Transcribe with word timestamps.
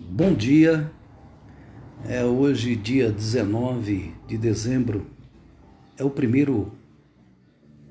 Bom 0.00 0.32
dia, 0.32 0.88
é 2.08 2.24
hoje 2.24 2.76
dia 2.76 3.10
19 3.10 4.14
de 4.28 4.38
dezembro, 4.38 5.04
é 5.98 6.04
o 6.04 6.08
primeiro 6.08 6.70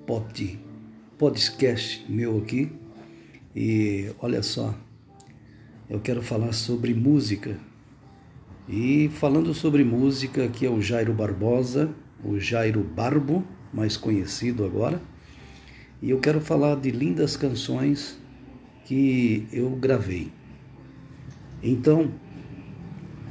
pod, 0.06 0.58
podcast 1.18 2.06
meu 2.10 2.38
aqui. 2.38 2.72
E 3.54 4.10
olha 4.22 4.42
só, 4.42 4.74
eu 5.90 6.00
quero 6.00 6.22
falar 6.22 6.54
sobre 6.54 6.94
música. 6.94 7.60
E 8.70 9.10
falando 9.10 9.54
sobre 9.54 9.84
música 9.84 10.46
aqui 10.46 10.66
é 10.66 10.70
o 10.70 10.82
Jairo 10.82 11.14
Barbosa, 11.14 11.94
o 12.24 12.40
Jairo 12.40 12.86
Barbo, 12.86 13.46
mais 13.74 13.98
conhecido 13.98 14.64
agora, 14.64 15.02
e 16.02 16.12
eu 16.12 16.22
quero 16.22 16.40
falar 16.40 16.76
de 16.76 16.90
lindas 16.90 17.36
canções 17.36 18.18
que 18.86 19.46
eu 19.52 19.72
gravei. 19.72 20.37
Então, 21.62 22.12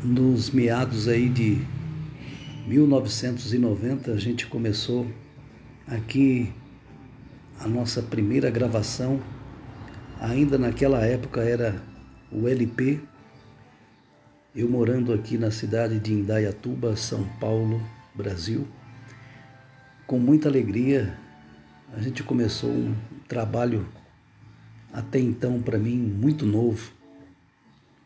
nos 0.02 0.50
meados 0.50 1.06
aí 1.06 1.28
de 1.28 1.64
1990, 2.66 4.10
a 4.10 4.16
gente 4.16 4.48
começou 4.48 5.06
aqui 5.86 6.52
a 7.60 7.68
nossa 7.68 8.02
primeira 8.02 8.50
gravação. 8.50 9.20
Ainda 10.20 10.58
naquela 10.58 11.04
época 11.04 11.40
era 11.40 11.80
o 12.32 12.48
LP. 12.48 13.00
Eu 14.54 14.68
morando 14.68 15.12
aqui 15.12 15.38
na 15.38 15.52
cidade 15.52 16.00
de 16.00 16.12
Indaiatuba, 16.12 16.96
São 16.96 17.24
Paulo, 17.38 17.80
Brasil. 18.12 18.66
Com 20.04 20.18
muita 20.18 20.48
alegria, 20.48 21.16
a 21.92 22.00
gente 22.00 22.24
começou 22.24 22.70
um 22.70 22.94
trabalho 23.28 23.86
até 24.92 25.20
então 25.20 25.62
para 25.62 25.78
mim 25.78 25.96
muito 25.96 26.44
novo 26.44 26.96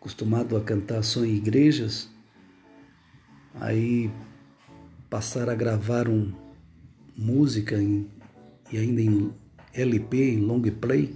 acostumado 0.01 0.57
a 0.57 0.63
cantar 0.63 1.03
só 1.05 1.23
em 1.27 1.35
igrejas, 1.35 2.09
aí 3.61 4.11
passar 5.11 5.51
a 5.51 5.55
gravar 5.55 6.09
um 6.09 6.33
música 7.15 7.77
em, 7.77 8.09
e 8.73 8.79
ainda 8.79 9.03
em 9.03 9.31
LP, 9.75 10.17
em 10.17 10.39
long 10.39 10.63
play, 10.63 11.15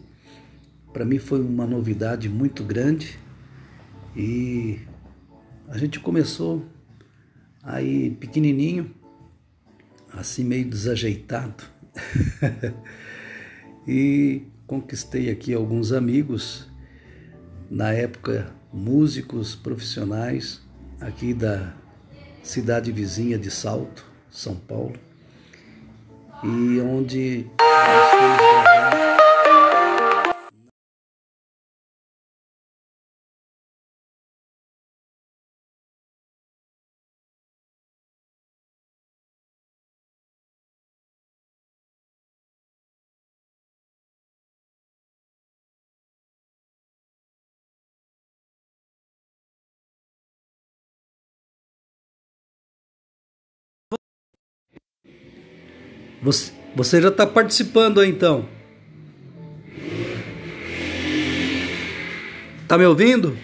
para 0.92 1.06
mim 1.06 1.18
foi 1.18 1.40
uma 1.40 1.66
novidade 1.66 2.28
muito 2.28 2.62
grande 2.62 3.18
e 4.14 4.80
a 5.66 5.78
gente 5.78 5.98
começou 5.98 6.62
aí 7.62 8.10
pequenininho, 8.10 8.94
assim 10.12 10.44
meio 10.44 10.68
desajeitado. 10.68 11.64
e 13.88 14.42
conquistei 14.66 15.30
aqui 15.30 15.54
alguns 15.54 15.90
amigos 15.90 16.68
na 17.74 17.92
época 17.92 18.52
músicos 18.72 19.56
profissionais 19.56 20.62
aqui 21.00 21.34
da 21.34 21.74
cidade 22.40 22.92
vizinha 22.92 23.36
de 23.36 23.50
Salto, 23.50 24.06
São 24.30 24.54
Paulo, 24.54 24.94
e 26.44 26.80
onde 26.80 27.46
Você, 56.24 56.52
você 56.74 57.02
já 57.02 57.08
está 57.08 57.26
participando 57.26 58.00
aí, 58.00 58.08
então? 58.08 58.46
Tá 62.66 62.78
me 62.78 62.86
ouvindo? 62.86 63.36